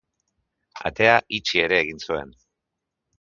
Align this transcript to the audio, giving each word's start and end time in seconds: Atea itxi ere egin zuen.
Atea 0.89 1.15
itxi 1.37 1.63
ere 1.65 1.77
egin 1.83 2.01
zuen. 2.07 2.33